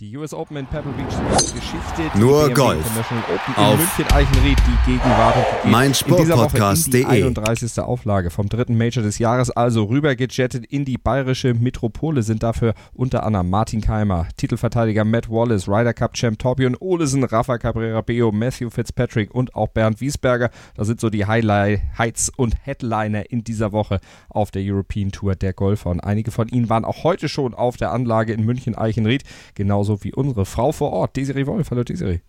[0.00, 2.18] Die US Open in Pebble Beach sind Geschichte.
[2.18, 2.84] Nur Golf.
[2.84, 7.02] Open auf München Eichenried, die Gegenwart und mein Sportpodcast.de.
[7.02, 7.78] Die 31.
[7.78, 13.22] Auflage vom dritten Major des Jahres, also rübergejettet in die bayerische Metropole, sind dafür unter
[13.24, 18.70] anderem Martin Keimer, Titelverteidiger Matt Wallace, Ryder Cup Champ Torbjörn Olesen, Rafa Cabrera Beo, Matthew
[18.70, 20.50] Fitzpatrick und auch Bernd Wiesberger.
[20.74, 25.52] Das sind so die Highlights und Headliner in dieser Woche auf der European Tour der
[25.52, 25.90] Golfer.
[25.90, 29.22] Und einige von ihnen waren auch heute schon auf der Anlage in München Eichenried.
[29.54, 31.70] Genau genauso wie unsere Frau vor Ort, Desiree Wolf.
[31.70, 32.20] Hallo Desiree.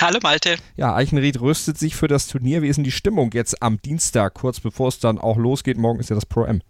[0.00, 0.58] Hallo Malte.
[0.76, 2.62] Ja, Eichenried rüstet sich für das Turnier.
[2.62, 5.76] Wie ist denn die Stimmung jetzt am Dienstag, kurz bevor es dann auch losgeht?
[5.76, 6.62] Morgen ist ja das Pro M.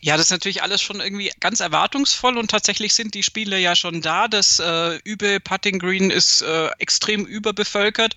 [0.00, 3.76] Ja, das ist natürlich alles schon irgendwie ganz erwartungsvoll und tatsächlich sind die Spiele ja
[3.76, 4.26] schon da.
[4.26, 8.16] Das äh, Übe Putting Green ist äh, extrem überbevölkert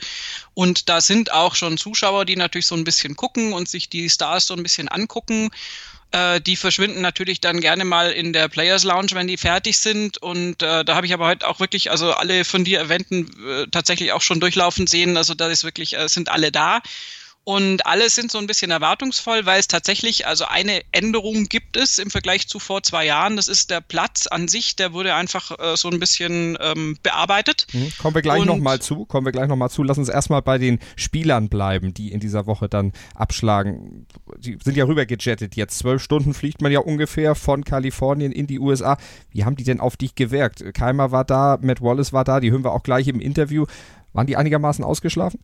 [0.56, 4.10] und da sind auch schon Zuschauer, die natürlich so ein bisschen gucken und sich die
[4.10, 5.52] Stars so ein bisschen angucken.
[6.12, 10.18] Äh, die verschwinden natürlich dann gerne mal in der Players Lounge, wenn die fertig sind.
[10.18, 13.68] Und äh, da habe ich aber heute auch wirklich, also alle von dir erwähnten, äh,
[13.72, 15.18] tatsächlich auch schon durchlaufen sehen.
[15.18, 16.82] Also da ist wirklich, äh, sind alle da.
[17.48, 21.98] Und alle sind so ein bisschen erwartungsvoll, weil es tatsächlich, also eine Änderung gibt es
[21.98, 23.38] im Vergleich zu vor zwei Jahren.
[23.38, 27.66] Das ist der Platz an sich, der wurde einfach äh, so ein bisschen ähm, bearbeitet.
[27.72, 27.94] Mhm.
[28.00, 29.06] Kommen wir gleich nochmal zu.
[29.06, 29.82] Kommen wir gleich nochmal zu.
[29.84, 34.08] Lass uns erstmal bei den Spielern bleiben, die in dieser Woche dann abschlagen.
[34.40, 35.80] Die sind ja rübergejettet jetzt.
[35.80, 38.98] Zwölf Stunden fliegt man ja ungefähr von Kalifornien in die USA.
[39.32, 40.74] Wie haben die denn auf dich gewirkt?
[40.74, 43.68] Keimer war da, Matt Wallace war da, die hören wir auch gleich im Interview.
[44.12, 45.40] Waren die einigermaßen ausgeschlafen?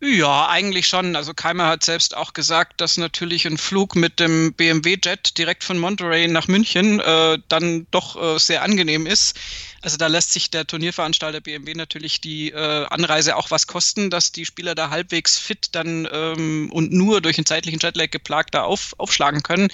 [0.00, 1.16] Ja, eigentlich schon.
[1.16, 5.76] Also Keimer hat selbst auch gesagt, dass natürlich ein Flug mit dem BMW-Jet direkt von
[5.76, 9.36] Monterey nach München äh, dann doch äh, sehr angenehm ist.
[9.80, 14.32] Also da lässt sich der Turnierveranstalter BMW natürlich die äh, Anreise auch was kosten, dass
[14.32, 18.62] die Spieler da halbwegs fit dann ähm, und nur durch einen zeitlichen Jetlag geplagt da
[18.62, 19.68] auf, aufschlagen können.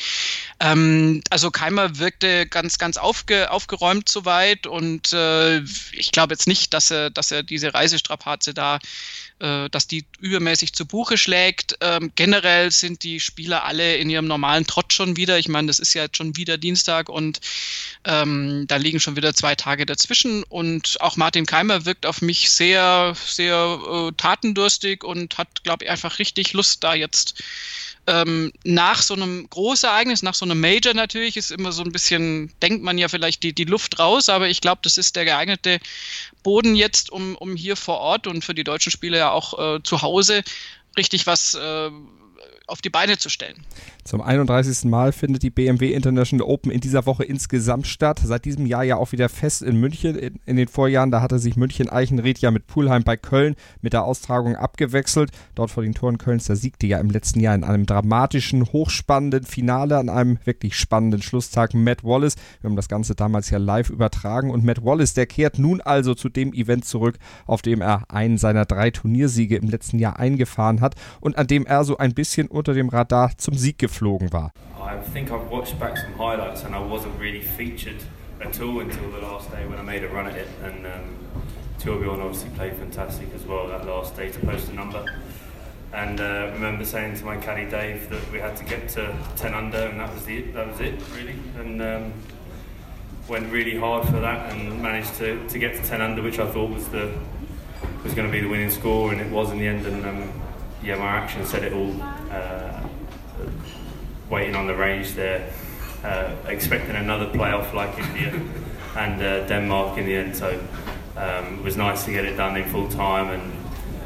[0.61, 5.61] Ähm, also Keimer wirkte ganz, ganz aufge, aufgeräumt soweit und äh,
[5.93, 8.79] ich glaube jetzt nicht, dass er, dass er diese Reisestrapaze da
[9.41, 11.77] äh, dass die übermäßig zu Buche schlägt.
[11.81, 15.39] Ähm, generell sind die Spieler alle in ihrem normalen Trott schon wieder.
[15.39, 17.41] Ich meine, das ist ja jetzt schon wieder Dienstag und
[18.05, 20.43] ähm, da liegen schon wieder zwei Tage dazwischen.
[20.45, 25.91] Und auch Martin Keimer wirkt auf mich sehr, sehr äh, tatendurstig und hat, glaube ich,
[25.91, 27.43] einfach richtig Lust, da jetzt
[28.07, 32.53] ähm, nach so einem Großereignis, nach so einem Major natürlich, ist immer so ein bisschen,
[32.61, 35.79] denkt man ja vielleicht die, die Luft raus, aber ich glaube, das ist der geeignete
[36.43, 39.83] Boden jetzt, um, um hier vor Ort und für die deutschen Spieler ja auch äh,
[39.83, 40.43] zu Hause
[40.97, 41.91] richtig was äh,
[42.67, 43.57] auf die Beine zu stellen.
[44.05, 44.85] Zum 31.
[44.85, 48.21] Mal findet die BMW International Open in dieser Woche insgesamt statt.
[48.25, 50.17] Seit diesem Jahr ja auch wieder fest in München.
[50.17, 53.93] In, in den Vorjahren, da hatte sich München Eichenried ja mit Pulheim bei Köln mit
[53.93, 55.31] der Austragung abgewechselt.
[55.55, 59.45] Dort vor den Toren Kölns, da siegte ja im letzten Jahr in einem dramatischen, hochspannenden
[59.45, 62.37] Finale an einem wirklich spannenden Schlusstag Matt Wallace.
[62.61, 66.15] Wir haben das Ganze damals ja live übertragen und Matt Wallace, der kehrt nun also
[66.15, 70.81] zu dem Event zurück, auf dem er einen seiner drei Turniersiege im letzten Jahr eingefahren
[70.81, 74.53] hat und an dem er so ein bisschen unter dem Radar zum Sieg geflogen war.
[74.81, 78.03] I think I've watched back some highlights and I wasn't really featured
[78.41, 80.49] at all until the last day when I made a run at it.
[80.63, 81.17] And um,
[81.79, 85.05] Torbjorn obviously played fantastic as well that last day to post a number.
[85.93, 89.55] And uh, remember saying to my caddy Dave that we had to get to 10
[89.55, 91.37] under, and that was the that was it really.
[91.59, 92.13] And um,
[93.29, 96.51] went really hard for that, and managed to, to get to 10 under, which I
[96.51, 97.13] thought was the
[98.03, 99.87] was going to be the winning score, and it was in the end.
[99.87, 100.33] And um,
[100.85, 101.95] yeah, my action said it all.
[102.31, 102.81] Uh,
[104.29, 105.51] waiting on the range there,
[106.03, 108.33] uh, expecting another playoff like India
[108.97, 110.37] and uh, Denmark in the end.
[110.37, 110.61] So
[111.17, 113.53] um, it was nice to get it done in full time and,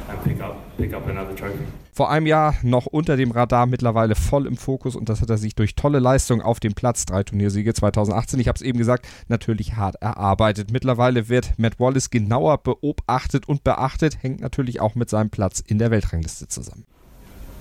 [0.08, 1.66] and pick up pick up another trophy.
[1.98, 5.36] Vor einem Jahr noch unter dem Radar, mittlerweile voll im Fokus und das hat er
[5.36, 9.08] sich durch tolle Leistung auf dem Platz, drei Turniersiege 2018, ich habe es eben gesagt,
[9.26, 10.70] natürlich hart erarbeitet.
[10.70, 15.78] Mittlerweile wird Matt Wallace genauer beobachtet und beachtet, hängt natürlich auch mit seinem Platz in
[15.78, 16.84] der Weltrangliste zusammen.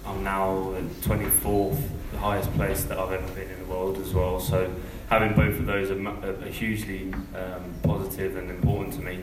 [0.05, 0.71] I'm now
[1.03, 1.77] 24th,
[2.11, 4.39] the highest place that I've ever been in the world as well.
[4.39, 4.67] So
[5.09, 9.17] having both of those are, are hugely um, positive and important to me.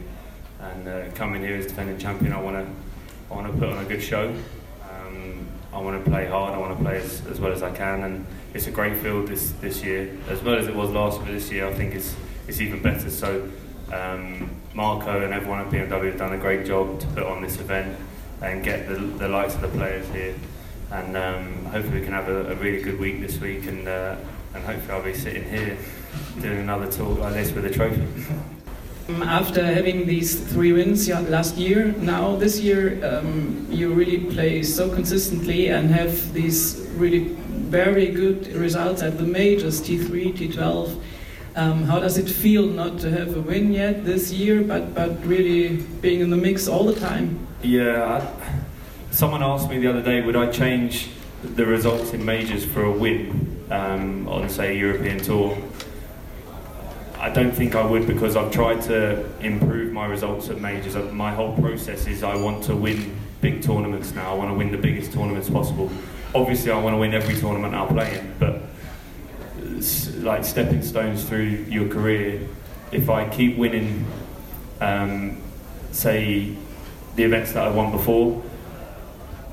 [0.59, 2.67] And uh, coming here as defending champion, I want to
[3.31, 4.35] I want to put on a good show.
[5.07, 6.55] Um, I want to play hard.
[6.55, 8.03] I want to play as, as well as I can.
[8.05, 11.33] And it's a great field this this year, as well as it was last year.
[11.33, 12.15] This year, I think it's
[12.49, 13.11] it's even better.
[13.11, 13.49] So.
[13.93, 17.61] Um, Marco and everyone at BMW have done a great job to put on this
[17.61, 17.97] event
[18.41, 20.35] and get the, the likes of the players here
[20.91, 24.17] and um, hopefully we can have a, a, really good week this week and uh,
[24.55, 25.77] and hopefully I'll be sitting here
[26.41, 28.07] doing another talk like this with a trophy.
[29.07, 34.63] Um, after having these three wins last year, now this year um, you really play
[34.63, 37.37] so consistently and have these really
[37.69, 41.01] very good results at the majors, T3, T12.
[41.57, 45.23] Um, how does it feel not to have a win yet this year, but, but
[45.27, 47.47] really being in the mix all the time?
[47.63, 51.11] Yeah, I, someone asked me the other day, would I change
[51.43, 55.59] the results in majors for a win um, on, say, European tour?
[57.25, 60.95] I don't think I would because I've tried to improve my results at majors.
[61.11, 64.31] My whole process is I want to win big tournaments now.
[64.31, 65.91] I want to win the biggest tournaments possible.
[66.35, 68.61] Obviously, I want to win every tournament I play in, but
[70.23, 72.47] like stepping stones through your career,
[72.93, 74.05] if I keep winning,
[74.83, 75.41] um,
[75.93, 76.55] say,
[77.17, 78.43] the events that I won before,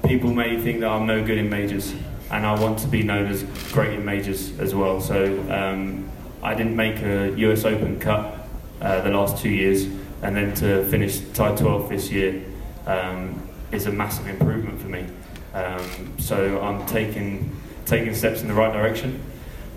[0.06, 1.94] people may think that I'm no good in majors,
[2.32, 5.00] and I want to be known as great in majors as well.
[5.00, 6.11] So um,
[6.44, 8.48] I didn't make a US Open cut
[8.82, 9.86] uh, the last two years,
[10.22, 12.44] and then to finish tied 12 this year
[12.88, 15.06] um, is a massive improvement for me.
[15.54, 17.56] Um, so I'm taking
[17.86, 19.22] taking steps in the right direction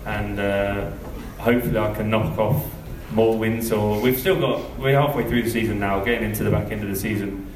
[0.05, 0.91] and uh,
[1.39, 2.65] hopefully I can knock off
[3.11, 3.71] more wins.
[3.71, 6.83] Or we've still got we're halfway through the season now, getting into the back end
[6.83, 7.51] of the season.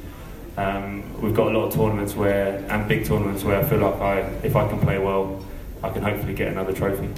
[0.56, 3.94] Um, we've got a lot of tournaments where and big tournaments where I feel like
[4.00, 5.44] I, if I can play well,
[5.82, 7.08] I can hopefully get another trophy.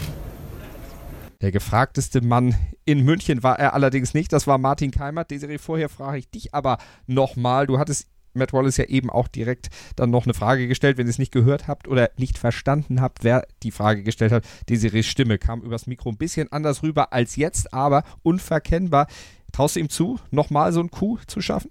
[1.43, 2.55] Der gefragteste Mann
[2.85, 4.33] in München war er allerdings nicht.
[4.33, 5.33] Das war Martin Keimert.
[5.33, 6.79] Desiree, vorher frage ich dich aber
[7.09, 7.67] nochmal.
[7.67, 10.99] Du hattest Matt Wallace ja eben auch direkt dann noch eine Frage gestellt.
[10.99, 14.47] Wenn ihr es nicht gehört habt oder nicht verstanden habt, wer die Frage gestellt hat,
[14.69, 19.09] Desirees Stimme kam übers Mikro ein bisschen anders rüber als jetzt, aber unverkennbar.
[19.51, 21.71] Traust du ihm zu, nochmal so ein Coup zu schaffen?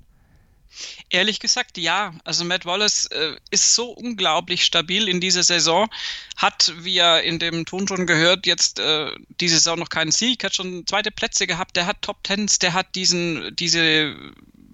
[1.09, 2.13] Ehrlich gesagt, ja.
[2.23, 5.89] Also Matt Wallace äh, ist so unglaublich stabil in dieser Saison,
[6.35, 10.43] hat, wie er in dem Ton schon gehört, jetzt äh, diese Saison noch keinen Sieg,
[10.43, 14.15] hat schon zweite Plätze gehabt, der hat Top Tens, der hat diesen, diese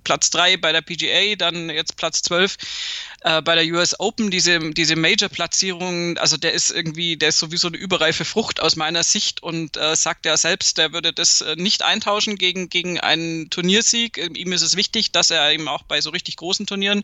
[0.08, 2.56] Platz 3 bei der PGA, dann jetzt Platz 12
[3.24, 7.68] äh, bei der US Open, diese, diese Major-Platzierung, also der ist irgendwie, der ist sowieso
[7.68, 11.58] eine überreife Frucht aus meiner Sicht und äh, sagt er selbst, der würde das äh,
[11.58, 14.18] nicht eintauschen gegen, gegen einen Turniersieg.
[14.18, 17.04] Ähm, ihm ist es wichtig, dass er eben auch bei so richtig großen Turnieren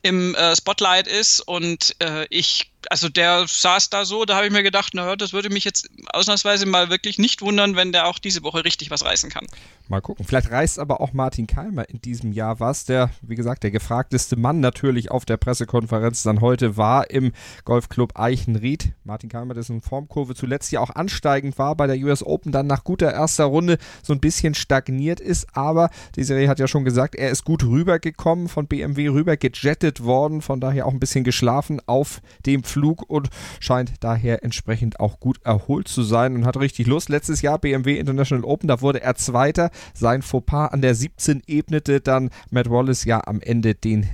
[0.00, 4.52] im äh, Spotlight ist und äh, ich also der saß da so, da habe ich
[4.52, 8.18] mir gedacht, na, das würde mich jetzt ausnahmsweise mal wirklich nicht wundern, wenn der auch
[8.18, 9.46] diese Woche richtig was reißen kann.
[9.88, 10.24] Mal gucken.
[10.24, 14.36] Vielleicht reißt aber auch Martin Keimer in diesem Jahr was, der, wie gesagt, der gefragteste
[14.36, 17.32] Mann natürlich auf der Pressekonferenz dann heute war im
[17.64, 18.92] Golfclub Eichenried.
[19.04, 22.84] Martin Keimer, dessen Formkurve zuletzt ja auch ansteigend war bei der US Open, dann nach
[22.84, 27.16] guter erster Runde so ein bisschen stagniert ist, aber die Serie hat ja schon gesagt,
[27.16, 31.80] er ist gut rübergekommen, von BMW rüber gejettet worden, von daher auch ein bisschen geschlafen
[31.86, 33.28] auf dem Flug und
[33.58, 37.08] scheint daher entsprechend auch gut erholt zu sein und hat richtig Lust.
[37.08, 39.70] Letztes Jahr BMW International Open, da wurde er Zweiter.
[39.94, 44.08] Sein Fauxpas an der 17 ebnete dann Matt Wallace ja am Ende den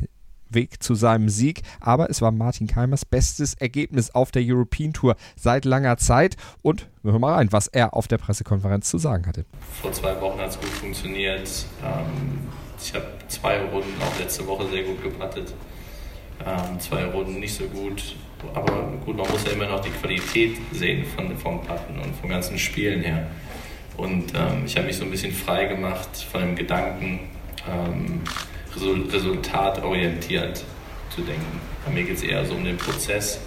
[0.48, 5.16] Weg zu seinem Sieg, aber es war Martin Keimers bestes Ergebnis auf der European Tour
[5.36, 9.26] seit langer Zeit und wir hören mal rein, was er auf der Pressekonferenz zu sagen
[9.26, 9.44] hatte.
[9.82, 11.66] Vor zwei Wochen hat es gut funktioniert.
[11.84, 12.48] Ähm,
[12.80, 15.52] ich habe zwei Runden auch letzte Woche sehr gut gepattet.
[16.44, 18.16] Ähm, zwei Runden nicht so gut.
[18.54, 22.30] Aber gut, man muss ja immer noch die Qualität sehen von, vom Patten und vom
[22.30, 23.26] ganzen Spielen her.
[23.96, 27.20] Und ähm, ich habe mich so ein bisschen frei gemacht von dem Gedanken,
[27.68, 28.20] ähm,
[29.12, 30.64] resultatorientiert
[31.14, 31.60] zu denken.
[31.84, 33.40] Bei mir geht es eher so um den Prozess.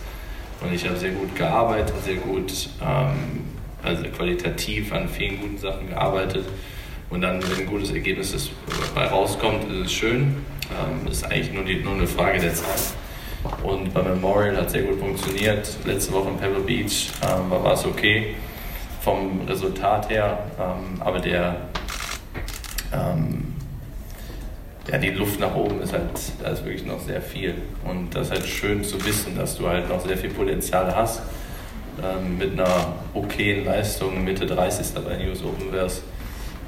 [0.61, 3.43] Und ich habe sehr gut gearbeitet, sehr gut, ähm,
[3.83, 6.45] also qualitativ an vielen guten Sachen gearbeitet.
[7.09, 8.51] Und dann, wenn ein gutes Ergebnis
[8.93, 10.35] dabei rauskommt, ist es schön.
[10.69, 12.94] Ähm, ist eigentlich nur, die, nur eine Frage der Zeit.
[13.63, 15.77] Und bei Memorial hat sehr gut funktioniert.
[15.85, 18.35] Letzte Woche in Pebble Beach ähm, war es okay
[19.01, 21.55] vom Resultat her, ähm, aber der,
[22.93, 23.53] ähm,
[24.91, 26.09] ja, die Luft nach oben ist halt,
[26.41, 27.55] da ist wirklich noch sehr viel.
[27.85, 31.21] Und das ist halt schön zu wissen, dass du halt noch sehr viel Potenzial hast.
[32.03, 34.87] Ähm, mit einer okayen Leistung Mitte 30.
[35.03, 36.03] bei News Open wärst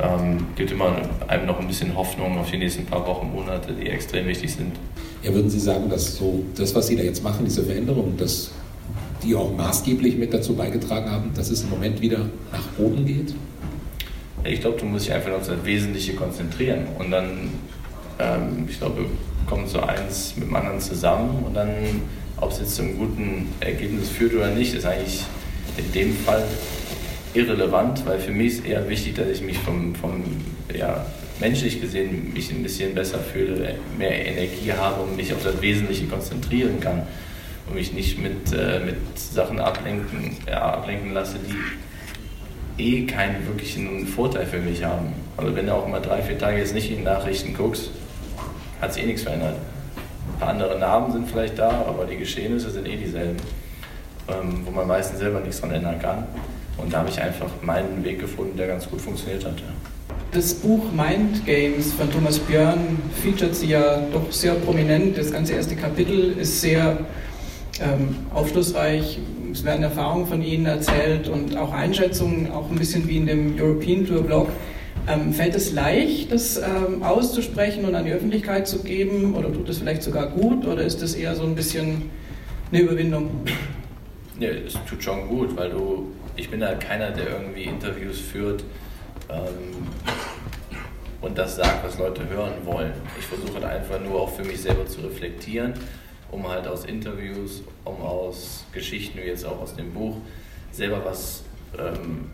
[0.02, 0.96] ähm, gibt immer
[1.28, 4.76] einem noch ein bisschen Hoffnung auf die nächsten paar Wochen, Monate, die extrem wichtig sind.
[5.24, 8.52] Ja, würden Sie sagen, dass so das, was Sie da jetzt machen, diese Veränderung, dass
[9.24, 13.36] die auch maßgeblich mit dazu beigetragen haben, dass es im Moment wieder nach oben geht?
[14.44, 17.50] Ich glaube, du musst dich einfach auf das Wesentliche konzentrieren und dann,
[18.18, 19.06] ähm, ich glaube,
[19.46, 21.70] kommt so eins mit dem anderen zusammen und dann,
[22.38, 25.22] ob es jetzt zu einem guten Ergebnis führt oder nicht, ist eigentlich
[25.78, 26.44] in dem Fall
[27.34, 30.24] irrelevant, weil für mich ist eher wichtig, dass ich mich vom, vom
[30.74, 31.06] ja,
[31.40, 36.06] menschlich gesehen mich ein bisschen besser fühle, mehr Energie habe und mich auf das Wesentliche
[36.06, 37.04] konzentrieren kann
[37.68, 41.38] und mich nicht mit, äh, mit Sachen ablenken, ja, ablenken lasse,
[42.78, 45.14] die eh keinen wirklichen Vorteil für mich haben.
[45.38, 47.92] Also wenn du auch mal drei, vier Tage jetzt nicht in die Nachrichten guckst,
[48.82, 49.56] hat sich eh nichts verändert.
[50.34, 53.38] Ein paar andere Namen sind vielleicht da, aber die Geschehnisse sind eh dieselben,
[54.28, 56.26] ähm, wo man meistens selber nichts dran ändern kann.
[56.82, 59.60] Und da habe ich einfach meinen Weg gefunden, der ganz gut funktioniert hat.
[59.60, 59.66] Ja.
[60.32, 65.18] Das Buch Mind Games von Thomas Björn featuret sie ja doch sehr prominent.
[65.18, 67.00] Das ganze erste Kapitel ist sehr
[67.82, 69.20] ähm, aufschlussreich.
[69.52, 73.60] Es werden Erfahrungen von Ihnen erzählt und auch Einschätzungen, auch ein bisschen wie in dem
[73.60, 74.50] European Tour Blog.
[75.08, 79.36] Ähm, fällt es leicht, das ähm, auszusprechen und an die Öffentlichkeit zu geben?
[79.36, 80.66] Oder tut es vielleicht sogar gut?
[80.66, 82.04] Oder ist es eher so ein bisschen
[82.72, 83.32] eine Überwindung?
[84.40, 88.64] Nee, es tut schon gut, weil du, ich bin da keiner, der irgendwie Interviews führt
[89.30, 89.88] ähm,
[91.22, 92.94] und das sagt, was Leute hören wollen.
[93.20, 95.74] Ich versuche halt einfach nur auch für mich selber zu reflektieren,
[96.32, 100.18] um halt aus Interviews, um aus Geschichten, wie jetzt auch aus dem Buch,
[100.72, 101.44] selber was
[101.78, 102.32] ähm,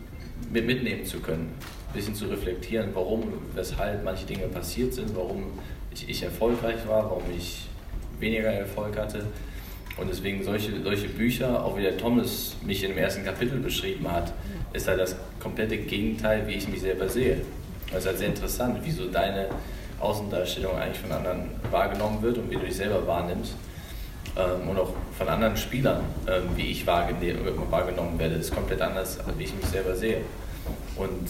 [0.50, 1.52] mit mitnehmen zu können.
[1.88, 3.24] Ein bisschen zu reflektieren, warum,
[3.54, 5.44] weshalb manche Dinge passiert sind, warum
[5.92, 7.66] ich, ich erfolgreich war, warum ich
[8.20, 9.26] weniger Erfolg hatte
[10.00, 14.10] und deswegen solche, solche Bücher, auch wie der Thomas mich in dem ersten Kapitel beschrieben
[14.10, 14.32] hat,
[14.72, 17.38] ist halt das komplette Gegenteil, wie ich mich selber sehe.
[17.90, 19.46] Das ist halt sehr interessant, wie so deine
[20.00, 23.54] Außendarstellung eigentlich von anderen wahrgenommen wird und wie du dich selber wahrnimmst.
[24.36, 29.44] Ähm, und auch von anderen Spielern, ähm, wie ich wahrgenommen werde, ist komplett anders, wie
[29.44, 30.18] ich mich selber sehe.
[30.96, 31.28] Und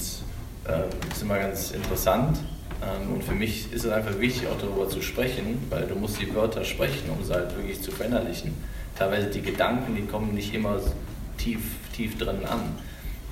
[0.68, 2.38] ähm, das ist immer ganz interessant.
[2.82, 6.20] Ähm, und für mich ist es einfach wichtig, auch darüber zu sprechen, weil du musst
[6.20, 8.54] die Wörter sprechen, um sie halt wirklich zu verinnerlichen.
[8.96, 10.80] Teilweise die Gedanken, die kommen nicht immer
[11.36, 11.60] tief,
[11.94, 12.76] tief drin an.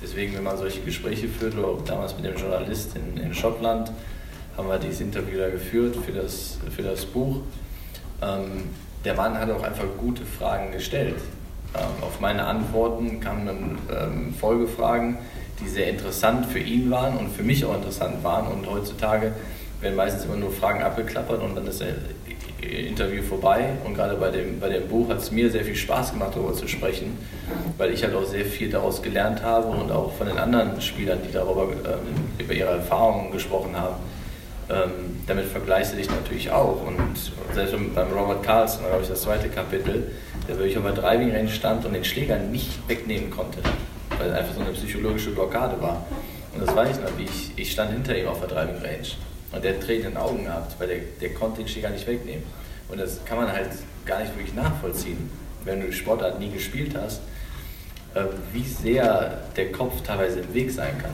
[0.01, 3.91] Deswegen, wenn man solche Gespräche führt, oder damals mit dem Journalist in, in Schottland,
[4.55, 7.41] haben wir dieses Interview da geführt für das, für das Buch.
[8.21, 8.69] Ähm,
[9.05, 11.17] der Mann hat auch einfach gute Fragen gestellt.
[11.75, 15.17] Ähm, auf meine Antworten kamen dann ähm, Folgefragen,
[15.59, 18.47] die sehr interessant für ihn waren und für mich auch interessant waren.
[18.47, 19.33] Und heutzutage
[19.81, 21.89] werden meistens immer nur Fragen abgeklappert und dann ist das
[22.61, 23.69] Interview vorbei.
[23.85, 26.53] Und gerade bei dem, bei dem Buch hat es mir sehr viel Spaß gemacht, darüber
[26.53, 27.17] zu sprechen,
[27.77, 31.19] weil ich halt auch sehr viel daraus gelernt habe und auch von den anderen Spielern,
[31.27, 31.99] die darüber ähm,
[32.37, 33.95] über ihre Erfahrungen gesprochen haben.
[34.69, 36.85] Ähm, damit vergleichst du dich natürlich auch.
[36.85, 36.99] Und
[37.53, 40.11] selbst beim Robert Carlson, habe ich das zweite Kapitel,
[40.47, 43.59] der wirklich der Driving Range stand und den Schläger nicht wegnehmen konnte
[44.17, 46.05] weil es einfach so eine psychologische Blockade war.
[46.53, 49.07] Und das weiß ich noch, ich, ich stand hinter ihm auf der Driving Range
[49.51, 52.07] und der hat Tränen in den Augen gehabt, weil der, der konnte den Schläger nicht
[52.07, 52.43] wegnehmen.
[52.89, 53.69] Und das kann man halt
[54.05, 55.29] gar nicht wirklich nachvollziehen,
[55.65, 57.21] wenn du die Sportart nie gespielt hast,
[58.15, 61.11] äh, wie sehr der Kopf teilweise im Weg sein kann.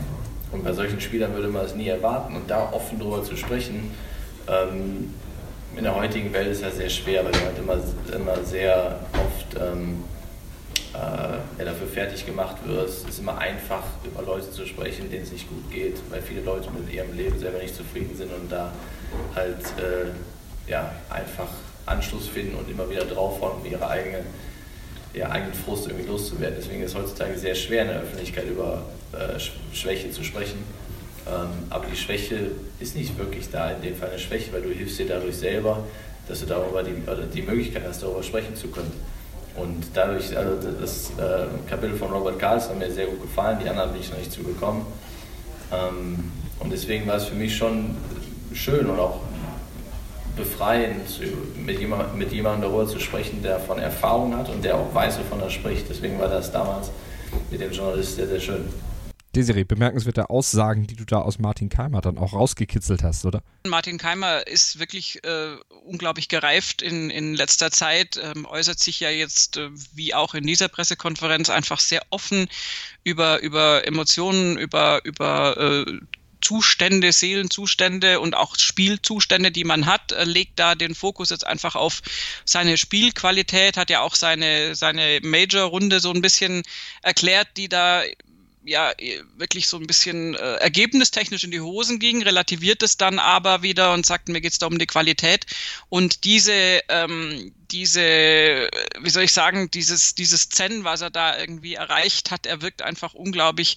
[0.52, 2.36] Und bei solchen Spielern würde man es nie erwarten.
[2.36, 3.92] Und da offen drüber zu sprechen,
[4.48, 5.14] ähm,
[5.76, 7.78] in der heutigen Welt ist ja sehr schwer, weil du halt immer,
[8.16, 10.04] immer sehr oft ähm,
[10.94, 13.04] äh, dafür fertig gemacht wirst.
[13.04, 16.42] Es ist immer einfach, über Leute zu sprechen, denen es nicht gut geht, weil viele
[16.42, 18.72] Leute mit ihrem Leben selber nicht zufrieden sind und da
[19.36, 21.50] halt äh, ja, einfach
[21.86, 24.20] Anschluss finden und immer wieder draufhauen, um ihre eigene,
[25.14, 26.58] ihr eigenen Frust irgendwie loszuwerden.
[26.60, 29.40] Deswegen ist es heutzutage sehr schwer, in der Öffentlichkeit über äh,
[29.74, 30.64] Schwäche zu sprechen.
[31.28, 34.70] Ähm, aber die Schwäche ist nicht wirklich da, in dem Fall eine Schwäche, weil du
[34.70, 35.84] hilfst dir dadurch selber,
[36.28, 36.94] dass du darüber die,
[37.34, 38.92] die Möglichkeit hast, darüber sprechen zu können.
[39.56, 43.70] Und dadurch, also das äh, Kapitel von Robert Karls hat mir sehr gut gefallen, die
[43.70, 44.84] anderen bin ich noch nicht zugekommen.
[45.72, 47.96] Ähm, und deswegen war es für mich schon
[48.54, 49.20] schön und auch
[50.36, 51.20] befreiend,
[51.64, 55.20] mit, jemand, mit jemandem darüber zu sprechen, der von Erfahrung hat und der auch weiß,
[55.20, 55.88] wovon er spricht.
[55.90, 56.90] Deswegen war das damals
[57.52, 58.66] mit dem Journalist sehr, sehr schön.
[59.36, 63.42] Desiree, bemerkenswerte Aussagen, die du da aus Martin Keimer dann auch rausgekitzelt hast, oder?
[63.66, 69.10] Martin Keimer ist wirklich äh, unglaublich gereift in, in letzter Zeit, ähm, äußert sich ja
[69.10, 72.48] jetzt, äh, wie auch in dieser Pressekonferenz, einfach sehr offen
[73.04, 76.00] über, über Emotionen, über, über äh,
[76.44, 82.02] Zustände, Seelenzustände und auch Spielzustände, die man hat, legt da den Fokus jetzt einfach auf
[82.44, 86.63] seine Spielqualität, hat ja auch seine, seine Major-Runde so ein bisschen
[87.02, 88.04] erklärt, die da
[88.65, 93.20] ja eh, wirklich so ein bisschen äh, ergebnistechnisch in die Hosen ging, relativiert es dann
[93.20, 95.46] aber wieder und sagt, mir geht's da um die Qualität.
[95.89, 101.74] Und diese, ähm, diese, wie soll ich sagen, dieses, dieses Zen, was er da irgendwie
[101.74, 103.75] erreicht hat, er wirkt einfach unglaublich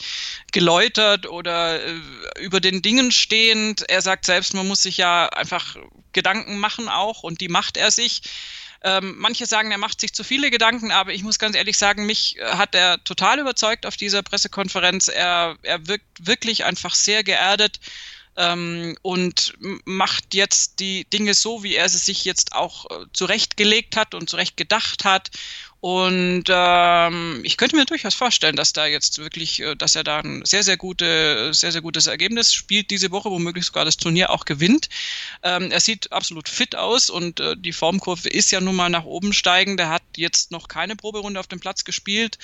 [0.52, 1.94] geläutert oder äh,
[2.40, 3.88] über den Dingen stehend.
[3.88, 5.76] Er sagt selbst, man muss sich ja einfach
[6.12, 8.22] Gedanken machen auch und die macht er sich.
[8.86, 12.06] Ähm, manche sagen, er macht sich zu viele Gedanken, aber ich muss ganz ehrlich sagen,
[12.06, 15.08] mich äh, hat er total überzeugt auf dieser Pressekonferenz.
[15.08, 17.80] Er, er wirkt wirklich einfach sehr geerdet
[18.36, 23.96] ähm, und macht jetzt die Dinge so, wie er sie sich jetzt auch äh, zurechtgelegt
[23.96, 25.30] hat und zurecht gedacht hat.
[25.80, 30.18] Und ähm, ich könnte mir durchaus vorstellen, dass da jetzt wirklich, äh, dass er da
[30.18, 34.30] ein sehr, sehr gute, sehr, sehr gutes Ergebnis spielt diese Woche, womöglich sogar das Turnier
[34.30, 34.88] auch gewinnt.
[35.42, 39.04] Ähm, er sieht absolut fit aus und äh, die Formkurve ist ja nun mal nach
[39.04, 39.78] oben steigend.
[39.78, 42.38] Er hat jetzt noch keine Proberunde auf dem Platz gespielt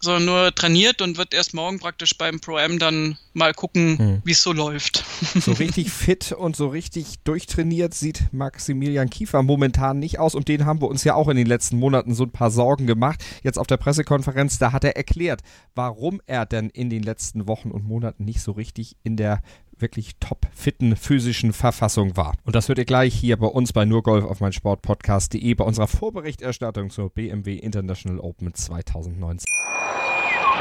[0.00, 4.22] sondern nur trainiert und wird erst morgen praktisch beim Pro-Am dann mal gucken, hm.
[4.24, 5.04] wie es so läuft.
[5.34, 10.34] So richtig fit und so richtig durchtrainiert sieht Maximilian Kiefer momentan nicht aus.
[10.34, 12.86] Um den haben wir uns ja auch in den letzten Monaten so ein paar Sorgen
[12.86, 13.24] gemacht.
[13.42, 15.42] Jetzt auf der Pressekonferenz, da hat er erklärt,
[15.74, 19.42] warum er denn in den letzten Wochen und Monaten nicht so richtig in der
[19.78, 22.34] wirklich top fitten physischen Verfassung war.
[22.44, 25.86] Und das hört ihr gleich hier bei uns bei nurgolf auf mein Sportpodcast.de bei unserer
[25.86, 29.44] Vorberichterstattung zur BMW International Open 2019.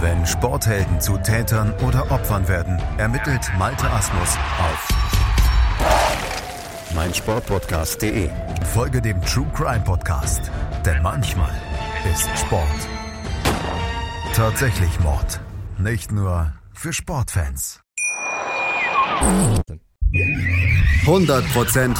[0.00, 4.88] Wenn Sporthelden zu Tätern oder Opfern werden, ermittelt Malte Asmus auf
[6.94, 8.30] meinsportpodcast.de.
[8.72, 10.50] Folge dem True Crime Podcast,
[10.84, 11.52] denn manchmal
[12.12, 12.88] ist Sport
[14.36, 15.40] tatsächlich Mord.
[15.78, 17.80] Nicht nur für Sportfans.
[21.06, 21.96] 100%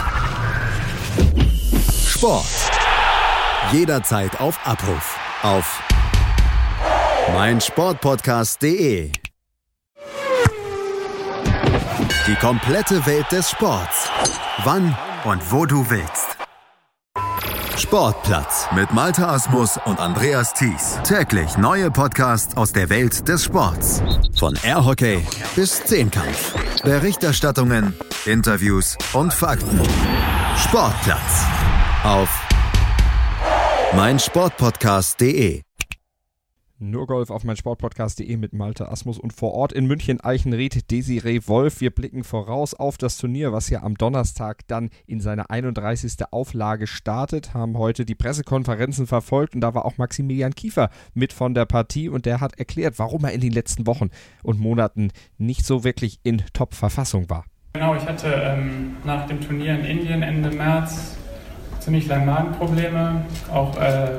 [2.07, 2.45] Sport.
[3.73, 5.19] Jederzeit auf Abruf.
[5.43, 5.83] Auf
[7.33, 9.13] meinsportpodcast.de.
[12.27, 14.09] Die komplette Welt des Sports.
[14.65, 16.37] Wann und wo du willst.
[17.77, 20.99] Sportplatz mit Malta Asmus und Andreas Thies.
[21.05, 24.03] Täglich neue Podcasts aus der Welt des Sports.
[24.39, 26.55] Von Airhockey bis Zehnkampf.
[26.83, 29.81] Berichterstattungen, Interviews und Fakten.
[30.57, 31.45] Sportplatz
[32.03, 32.29] auf
[33.95, 35.66] meinsportpodcast.de
[36.79, 41.41] nur Golf auf mein Sportpodcast.de mit Malte Asmus und vor Ort in München Eichenried Desiree
[41.47, 41.81] Wolf.
[41.81, 46.17] Wir blicken voraus auf das Turnier, was ja am Donnerstag dann in seiner 31.
[46.31, 51.55] Auflage startet, haben heute die Pressekonferenzen verfolgt und da war auch Maximilian Kiefer mit von
[51.55, 54.11] der Partie und der hat erklärt, warum er in den letzten Wochen
[54.43, 57.45] und Monaten nicht so wirklich in Top-Verfassung war.
[57.73, 61.17] Genau, ich hatte ähm, nach dem Turnier in Indien Ende März
[61.81, 64.19] ziemlich lange Magenprobleme, auch äh,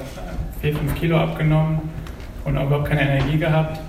[0.62, 1.82] 4, 5 Kilo abgenommen
[2.48, 3.80] und überhaupt keine Energie gehabt.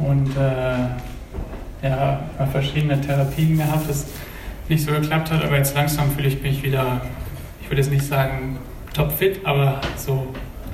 [0.00, 4.06] Und äh, ja, verschiedene Therapien gehabt, das
[4.68, 7.02] nicht so geklappt hat, aber jetzt langsam fühle ich mich wieder,
[7.60, 8.56] ich würde jetzt nicht sagen
[8.94, 10.26] topfit, aber so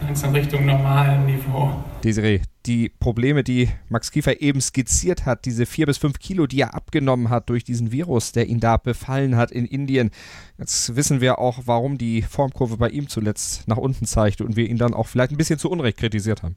[0.03, 1.73] langsam Richtung normalen Niveau.
[2.05, 6.61] Desiree, die Probleme, die Max Kiefer eben skizziert hat, diese vier bis fünf Kilo, die
[6.61, 10.11] er abgenommen hat durch diesen Virus, der ihn da befallen hat in Indien.
[10.59, 14.69] Jetzt wissen wir auch, warum die Formkurve bei ihm zuletzt nach unten zeigt und wir
[14.69, 16.57] ihn dann auch vielleicht ein bisschen zu Unrecht kritisiert haben.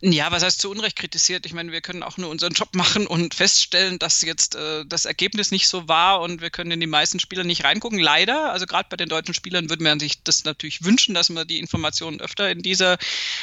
[0.00, 1.44] Ja, was heißt zu Unrecht kritisiert?
[1.44, 5.06] Ich meine, wir können auch nur unseren Job machen und feststellen, dass jetzt äh, das
[5.06, 7.98] Ergebnis nicht so war und wir können in die meisten Spieler nicht reingucken.
[7.98, 11.48] Leider, also gerade bei den deutschen Spielern würde man sich das natürlich wünschen, dass man
[11.48, 12.96] die Informationen öfter in dieser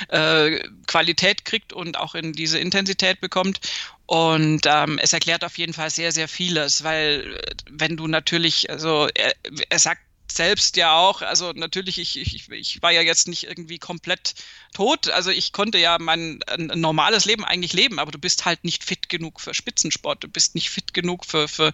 [0.08, 3.60] äh, Qualität kriegt und auch in diese Intensität bekommt.
[4.05, 8.69] Und ähm, es erklärt auf jeden Fall sehr, sehr vieles, weil äh, wenn du natürlich,
[8.69, 9.34] also er,
[9.67, 13.79] er sagt selbst ja auch, also natürlich, ich, ich, ich war ja jetzt nicht irgendwie
[13.79, 14.35] komplett
[14.73, 15.09] tot.
[15.09, 18.83] Also ich konnte ja mein ein normales Leben eigentlich leben, aber du bist halt nicht
[18.83, 20.23] fit genug für Spitzensport.
[20.23, 21.71] Du bist nicht fit genug für, für,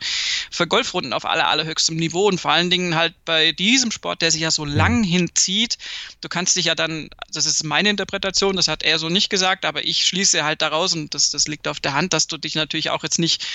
[0.52, 4.32] für Golfrunden auf aller, allerhöchstem Niveau und vor allen Dingen halt bei diesem Sport, der
[4.32, 5.78] sich ja so lang hinzieht.
[6.22, 9.66] Du kannst dich ja dann, das ist meine Interpretation, das hat er so nicht gesagt,
[9.66, 12.56] aber ich schließe halt daraus und das, das liegt auf der Hand, dass du dich
[12.56, 13.46] natürlich auch jetzt nicht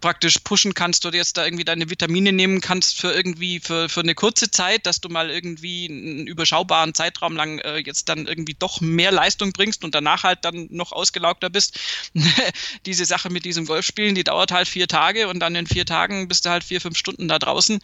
[0.00, 4.00] praktisch pushen kannst oder jetzt da irgendwie deine Vitamine nehmen kannst für irgendwie für, für
[4.00, 8.54] eine kurze Zeit, dass du mal irgendwie einen überschaubaren Zeitraum lang äh, jetzt dann irgendwie
[8.58, 11.78] doch mehr Leistung bringst und danach halt dann noch ausgelaugter bist.
[12.86, 16.28] Diese Sache mit diesem Golfspielen, die dauert halt vier Tage und dann in vier Tagen
[16.28, 17.80] bist du halt vier, fünf Stunden da draußen.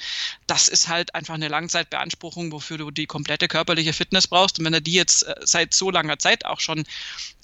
[0.46, 4.58] Das ist halt einfach eine Langzeitbeanspruchung, wofür du die komplette körperliche Fitness brauchst.
[4.58, 6.84] Und wenn er die jetzt äh, seit so langer Zeit auch schon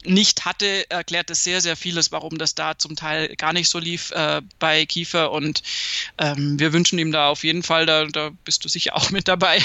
[0.07, 3.79] nicht hatte, erklärt es sehr, sehr vieles, warum das da zum Teil gar nicht so
[3.79, 5.33] lief äh, bei Kiefer.
[5.33, 5.63] Und
[6.19, 9.29] ähm, wir wünschen ihm da auf jeden Fall, da, da bist du sicher auch mit
[9.29, 9.63] dabei,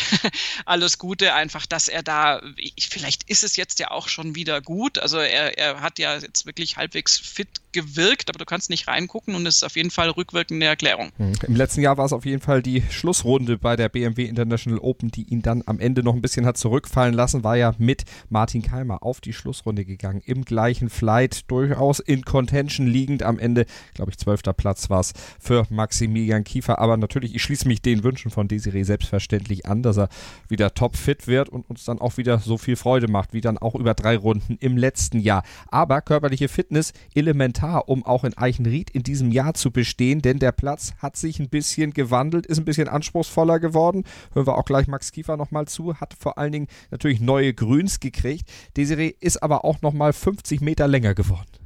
[0.66, 1.34] alles Gute.
[1.34, 2.42] Einfach, dass er da,
[2.80, 4.98] vielleicht ist es jetzt ja auch schon wieder gut.
[5.00, 9.36] Also er, er hat ja jetzt wirklich halbwegs fit gewirkt, aber du kannst nicht reingucken
[9.36, 11.12] und es ist auf jeden Fall rückwirkende Erklärung.
[11.18, 11.34] Hm.
[11.48, 15.12] Im letzten Jahr war es auf jeden Fall die Schlussrunde bei der BMW International Open,
[15.12, 18.62] die ihn dann am Ende noch ein bisschen hat zurückfallen lassen, war ja mit Martin
[18.62, 23.24] Keimer auf die Schlussrunde gegangen im gleichen Flight, durchaus in Contention liegend.
[23.24, 26.80] Am Ende, glaube ich, zwölfter Platz war es für Maximilian Kiefer.
[26.80, 30.10] Aber natürlich, ich schließe mich den Wünschen von Desiree selbstverständlich an, dass er
[30.48, 33.76] wieder topfit wird und uns dann auch wieder so viel Freude macht, wie dann auch
[33.76, 35.44] über drei Runden im letzten Jahr.
[35.68, 40.52] Aber körperliche Fitness elementar, um auch in Eichenried in diesem Jahr zu bestehen, denn der
[40.52, 44.04] Platz hat sich ein bisschen gewandelt, ist ein bisschen anspruchsvoller geworden.
[44.34, 48.00] Hören wir auch gleich Max Kiefer nochmal zu, hat vor allen Dingen natürlich neue Grüns
[48.00, 48.50] gekriegt.
[48.78, 51.59] Desiree ist aber auch nochmal 50 Meter länger geworden.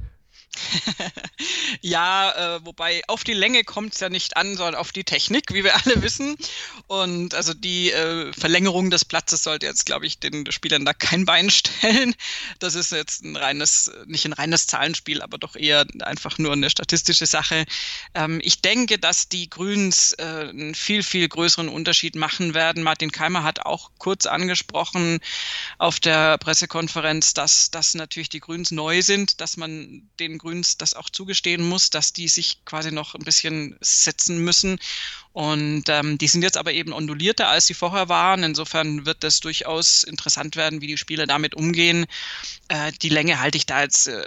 [1.81, 5.53] ja, äh, wobei auf die Länge kommt es ja nicht an, sondern auf die Technik,
[5.53, 6.35] wie wir alle wissen.
[6.87, 11.25] Und also die äh, Verlängerung des Platzes sollte jetzt, glaube ich, den Spielern da kein
[11.25, 12.15] Bein stellen.
[12.59, 16.69] Das ist jetzt ein reines, nicht ein reines Zahlenspiel, aber doch eher einfach nur eine
[16.69, 17.65] statistische Sache.
[18.13, 22.83] Ähm, ich denke, dass die Grüns äh, einen viel, viel größeren Unterschied machen werden.
[22.83, 25.19] Martin Keimer hat auch kurz angesprochen
[25.77, 30.93] auf der Pressekonferenz, dass, dass natürlich die Grüns neu sind, dass man den Grüns das
[30.93, 34.79] auch zugestehen muss, dass die sich quasi noch ein bisschen setzen müssen.
[35.33, 38.43] Und ähm, die sind jetzt aber eben ondulierter, als sie vorher waren.
[38.43, 42.05] Insofern wird das durchaus interessant werden, wie die Spieler damit umgehen.
[42.69, 44.23] Äh, die Länge halte ich da jetzt äh,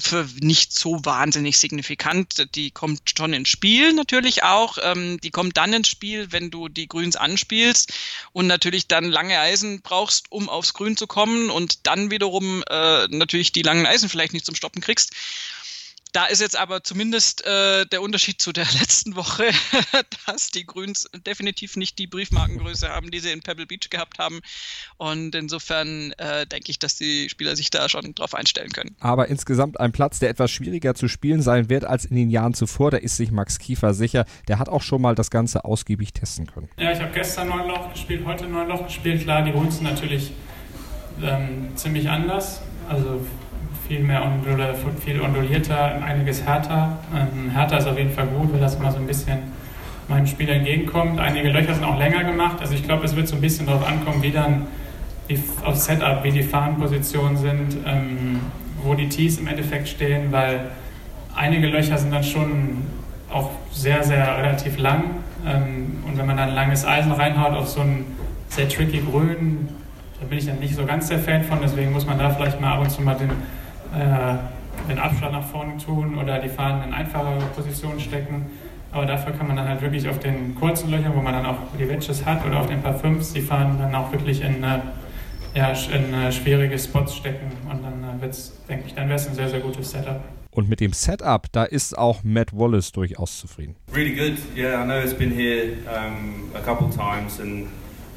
[0.00, 2.54] für nicht so wahnsinnig signifikant.
[2.54, 4.78] Die kommt schon ins Spiel natürlich auch.
[4.82, 7.92] Ähm, die kommt dann ins Spiel, wenn du die Grüns anspielst
[8.32, 13.06] und natürlich dann lange Eisen brauchst, um aufs Grün zu kommen und dann wiederum äh,
[13.08, 15.12] natürlich die langen Eisen vielleicht nicht zum Stoppen kriegst.
[16.16, 19.44] Da ist jetzt aber zumindest äh, der Unterschied zu der letzten Woche,
[20.26, 24.40] dass die Grüns definitiv nicht die Briefmarkengröße haben, die sie in Pebble Beach gehabt haben.
[24.96, 28.96] Und insofern äh, denke ich, dass die Spieler sich da schon drauf einstellen können.
[28.98, 32.54] Aber insgesamt ein Platz, der etwas schwieriger zu spielen sein wird als in den Jahren
[32.54, 32.90] zuvor.
[32.90, 34.24] Da ist sich Max Kiefer sicher.
[34.48, 36.70] Der hat auch schon mal das Ganze ausgiebig testen können.
[36.78, 39.24] Ja, ich habe gestern neun Loch gespielt, heute neun Loch gespielt.
[39.24, 40.32] Klar, die Grüns sind natürlich
[41.22, 42.62] ähm, ziemlich anders.
[42.88, 43.20] Also
[43.86, 44.22] viel mehr
[44.52, 46.98] oder viel ondulierter, einiges härter.
[47.14, 49.38] Ähm, härter ist auf jeden Fall gut, weil das immer so ein bisschen
[50.08, 51.18] meinem Spiel entgegenkommt.
[51.18, 52.58] Einige Löcher sind auch länger gemacht.
[52.60, 54.66] Also ich glaube, es wird so ein bisschen darauf ankommen, wie dann
[55.28, 58.40] die, auf Setup, wie die Fahnenpositionen sind, ähm,
[58.82, 60.60] wo die Tees im Endeffekt stehen, weil
[61.34, 62.84] einige Löcher sind dann schon
[63.32, 65.02] auch sehr, sehr relativ lang.
[65.46, 68.04] Ähm, und wenn man dann ein langes Eisen reinhaut auf so einen
[68.48, 69.68] sehr tricky Grün,
[70.20, 71.58] da bin ich dann nicht so ganz der Fan von.
[71.62, 73.30] Deswegen muss man da vielleicht mal ab und zu mal den
[73.96, 78.46] äh, den Abstand nach vorne tun oder die Fahnen in einfachere Positionen stecken.
[78.92, 81.58] Aber dafür kann man dann halt wirklich auf den kurzen Löchern, wo man dann auch
[81.78, 84.78] die Wedges hat, oder auf den Paar 5 die Fahnen dann auch wirklich in, äh,
[85.54, 87.50] ja, in äh, schwierige Spots stecken.
[87.70, 90.20] Und dann äh, wird's, denke ich, dann wäre es ein sehr, sehr gutes Setup.
[90.50, 93.76] Und mit dem Setup, da ist auch Matt Wallace durchaus zufrieden.
[93.92, 94.38] Really good.
[94.56, 97.66] Yeah, I know it's been here um, a couple times and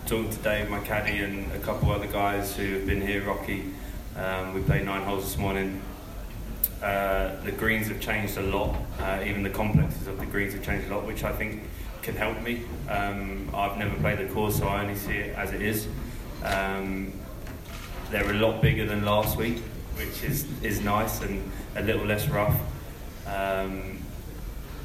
[0.06, 3.64] talking to Dave, my caddy, and a couple other guys who have been here, Rocky.
[4.20, 5.82] Um, we played nine holes this morning.
[6.84, 8.76] Uh, the greens have changed a lot.
[9.00, 11.64] Uh, even the complexes of the greens have changed a lot, which I think
[12.02, 12.64] can help me.
[12.90, 15.88] Um, I've never played the course, so I only see it as it is.
[16.44, 17.14] Um,
[18.12, 19.60] they're a lot bigger than last week,
[19.96, 22.60] which is, is nice and a little less rough.
[23.26, 24.00] Um,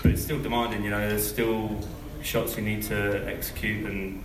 [0.00, 1.80] but it's still demanding, you know, there's still
[2.22, 4.22] shots you need to execute, and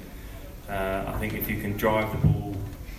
[0.70, 2.56] uh, I think if you can drive the ball,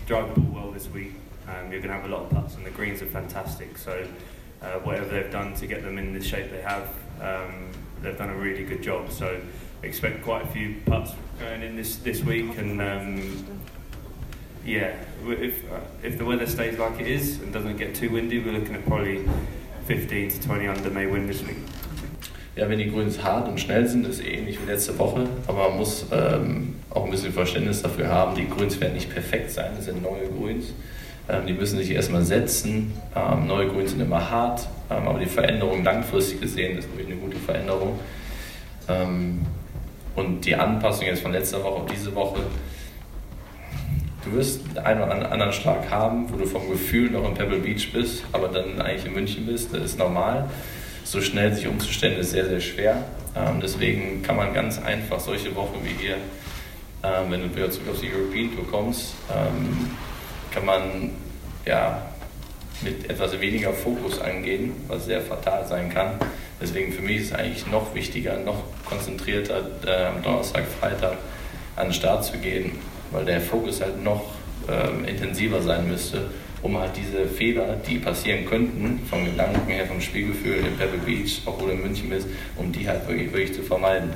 [0.06, 1.12] drive the ball well this week,
[1.50, 3.76] um, you're going to have a lot of putts, and the greens are fantastic.
[3.76, 4.06] So,
[4.62, 6.88] uh, whatever they've done to get them in the shape they have,
[7.20, 7.70] um,
[8.02, 9.10] they've done a really good job.
[9.10, 9.40] So,
[9.82, 13.46] expect quite a few putts going in this, this week, and um,
[14.64, 14.94] yeah,
[15.26, 18.52] if uh, if the weather stays like it is and doesn't get too windy, we're
[18.52, 19.26] looking at probably
[19.86, 21.56] 15 to 20 under may win this week.
[22.56, 25.68] Ja, wenn die Grüns hart und schnell sind, ist eh ähnlich wie letzte Woche, aber
[25.68, 28.34] man muss ähm, auch ein bisschen Verständnis dafür haben.
[28.34, 30.74] Die Grüns werden nicht perfekt sein, das sind neue Grüns.
[31.30, 32.92] Ähm, die müssen sich erstmal setzen.
[33.14, 37.16] Ähm, neue Grüns sind immer hart, ähm, aber die Veränderung langfristig gesehen ist wirklich eine
[37.16, 37.98] gute Veränderung.
[40.16, 42.40] und die Anpassung jetzt von letzter Woche auf diese Woche,
[44.24, 47.92] du wirst einen oder anderen Schlag haben, wo du vom Gefühl noch in Pebble Beach
[47.92, 49.72] bist, aber dann eigentlich in München bist.
[49.72, 50.50] Das ist normal.
[51.04, 53.04] So schnell sich umzustellen ist sehr, sehr schwer.
[53.62, 56.16] deswegen kann man ganz einfach solche Wochen wie hier,
[57.28, 59.14] wenn du zurück auf die European Tour kommst,
[60.52, 61.10] kann man
[61.66, 62.02] ja,
[62.82, 66.12] mit etwas weniger Fokus angehen, was sehr fatal sein kann.
[66.60, 71.16] Deswegen für mich ist es eigentlich noch wichtiger, noch konzentrierter äh, am Donnerstag, Freitag
[71.76, 72.72] an den Start zu gehen,
[73.10, 74.24] weil der Fokus halt noch
[74.68, 76.30] äh, intensiver sein müsste,
[76.62, 81.40] um halt diese Fehler, die passieren könnten, vom Gedanken her, vom Spielgefühl in Pebble Beach,
[81.46, 84.10] wo du in München bist, um die halt wirklich, wirklich zu vermeiden.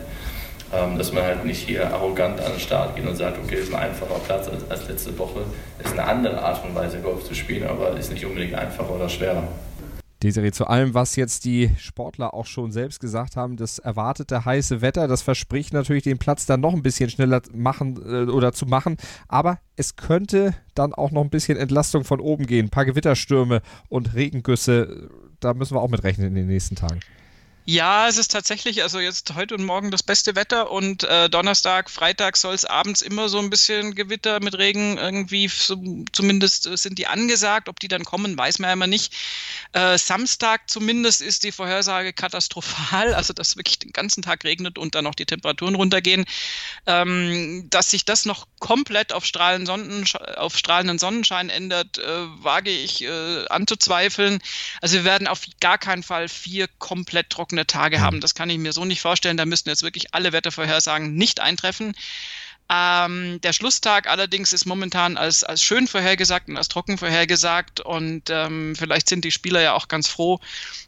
[0.75, 3.73] Ähm, dass man halt nicht hier arrogant an den Start geht und sagt, okay, ist
[3.73, 5.41] ein einfacher Platz als, als letzte Woche.
[5.83, 9.09] Ist eine andere Art und Weise, Golf zu spielen, aber ist nicht unbedingt einfacher oder
[9.09, 9.47] schwerer.
[10.25, 14.81] Desiree, zu allem, was jetzt die Sportler auch schon selbst gesagt haben, das erwartete heiße
[14.81, 18.65] Wetter, das verspricht natürlich den Platz dann noch ein bisschen schneller machen äh, oder zu
[18.65, 18.97] machen.
[19.29, 22.67] Aber es könnte dann auch noch ein bisschen Entlastung von oben gehen.
[22.67, 23.61] Ein paar Gewitterstürme
[23.91, 25.11] und Regengüsse,
[25.41, 27.01] da müssen wir auch mit rechnen in den nächsten Tagen.
[27.67, 31.89] Ja, es ist tatsächlich, also jetzt heute und morgen das beste Wetter und äh, Donnerstag,
[31.89, 36.77] Freitag soll es abends immer so ein bisschen Gewitter mit Regen irgendwie, so, zumindest äh,
[36.77, 37.71] sind die angesagt.
[37.71, 39.15] Ob die dann kommen, weiß man ja immer nicht.
[39.73, 44.95] Äh, Samstag zumindest ist die Vorhersage katastrophal, also dass wirklich den ganzen Tag regnet und
[44.95, 46.27] dann noch die Temperaturen runtergehen.
[46.85, 49.69] Ähm, dass sich das noch komplett auf, Strahlen
[50.37, 52.03] auf strahlenden Sonnenschein ändert, äh,
[52.43, 54.39] wage ich äh, anzuzweifeln.
[54.81, 58.23] Also wir werden auf gar keinen Fall vier komplett trockene Tage haben.
[58.23, 59.37] Das kann ich mir so nicht vorstellen.
[59.37, 61.95] Da müssten jetzt wirklich alle Wettervorhersagen nicht eintreffen.
[62.75, 68.31] Ähm, der Schlusstag allerdings ist momentan als, als schön vorhergesagt und als trocken vorhergesagt und
[68.31, 70.41] ähm, vielleicht sind die Spieler ja auch ganz froh,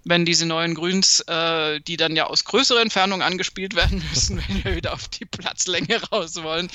[0.05, 4.65] wenn diese neuen Grüns, äh, die dann ja aus größerer Entfernung angespielt werden müssen, wenn
[4.65, 6.69] wir wieder auf die Platzlänge raus wollen,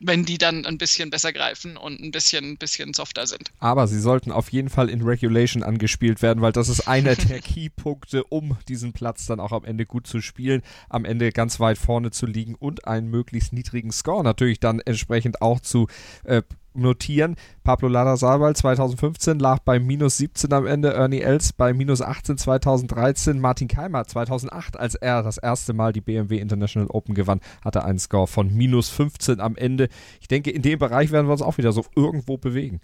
[0.00, 3.50] wenn die dann ein bisschen besser greifen und ein bisschen, ein bisschen softer sind.
[3.58, 7.40] Aber sie sollten auf jeden Fall in Regulation angespielt werden, weil das ist einer der
[7.40, 11.78] Keypunkte, um diesen Platz dann auch am Ende gut zu spielen, am Ende ganz weit
[11.78, 15.86] vorne zu liegen und einen möglichst niedrigen Score natürlich natürlich dann entsprechend auch zu
[16.24, 17.36] äh, notieren.
[17.64, 23.40] Pablo Larrazabal 2015 lag bei minus 17 am Ende, Ernie Els bei minus 18 2013,
[23.40, 27.98] Martin Keimer 2008, als er das erste Mal die BMW International Open gewann, hatte einen
[27.98, 29.88] Score von minus 15 am Ende.
[30.20, 32.80] Ich denke, in dem Bereich werden wir uns auch wieder so irgendwo bewegen.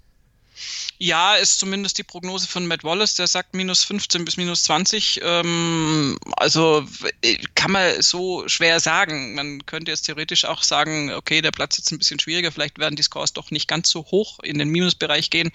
[0.99, 5.21] Ja, ist zumindest die Prognose von Matt Wallace, der sagt minus 15 bis minus 20.
[5.23, 6.87] Ähm, also
[7.21, 9.35] äh, kann man so schwer sagen.
[9.35, 12.95] Man könnte jetzt theoretisch auch sagen, okay, der Platz ist ein bisschen schwieriger, vielleicht werden
[12.95, 15.51] die Scores doch nicht ganz so hoch in den Minusbereich gehen.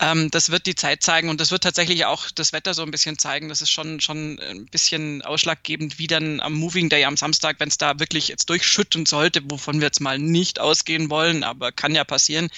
[0.00, 2.90] Ähm, das wird die Zeit zeigen und das wird tatsächlich auch das Wetter so ein
[2.90, 3.48] bisschen zeigen.
[3.48, 7.68] Das ist schon, schon ein bisschen ausschlaggebend, wie dann am Moving Day am Samstag, wenn
[7.68, 11.94] es da wirklich jetzt durchschütten sollte, wovon wir jetzt mal nicht ausgehen wollen, aber kann
[11.94, 12.48] ja passieren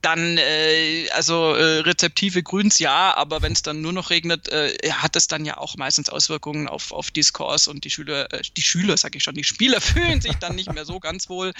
[0.00, 4.72] dann, äh, also äh, rezeptive Grüns ja, aber wenn es dann nur noch regnet, äh,
[4.92, 8.42] hat es dann ja auch meistens Auswirkungen auf, auf die Scores und die Schüler, äh,
[8.56, 11.52] die Schüler, sag ich schon, die Spieler fühlen sich dann nicht mehr so ganz wohl.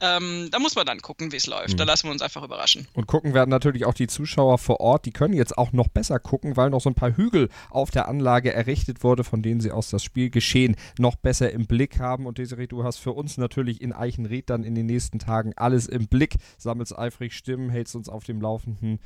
[0.00, 1.72] Ähm, da muss man dann gucken, wie es läuft.
[1.72, 1.76] Mhm.
[1.78, 2.88] Da lassen wir uns einfach überraschen.
[2.92, 6.18] Und gucken werden natürlich auch die Zuschauer vor Ort, die können jetzt auch noch besser
[6.18, 9.70] gucken, weil noch so ein paar Hügel auf der Anlage errichtet wurde, von denen sie
[9.70, 12.26] aus das Spielgeschehen noch besser im Blick haben.
[12.26, 15.86] Und Desiree, du hast für uns natürlich in Eichenried dann in den nächsten Tagen alles
[15.86, 18.98] im Blick, sammelst eifrig Stimmen Stimmen, hältst uns auf dem Laufenden.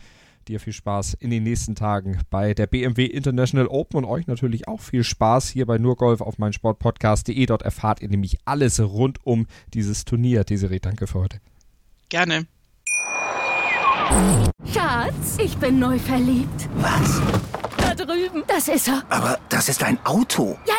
[0.48, 4.68] Dir viel Spaß in den nächsten Tagen bei der BMW International Open und euch natürlich
[4.68, 7.46] auch viel Spaß hier bei Nurgolf auf meinsportpodcast.de.
[7.46, 10.44] Dort erfahrt ihr nämlich alles rund um dieses Turnier.
[10.44, 11.40] Desiree, danke für heute.
[12.08, 12.46] Gerne.
[14.72, 16.68] Schatz, ich bin neu verliebt.
[16.76, 17.20] Was?
[17.96, 18.44] Drüben.
[18.46, 19.02] Das ist er.
[19.08, 20.58] Aber das ist ein Auto.
[20.66, 20.74] Ja,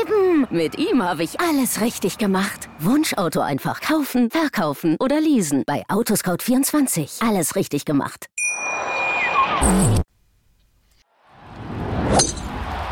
[0.00, 0.46] eben.
[0.50, 2.68] Mit ihm habe ich alles richtig gemacht.
[2.78, 5.64] Wunschauto einfach kaufen, verkaufen oder leasen.
[5.66, 7.26] Bei Autoscout24.
[7.26, 8.26] Alles richtig gemacht.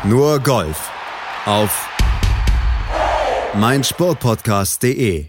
[0.03, 0.91] Nur Golf.
[1.45, 1.89] Auf
[3.55, 5.25] meinsportpodcast.de.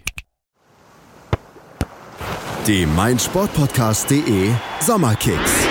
[2.67, 5.70] Die meinsportpodcast.de Sommerkicks.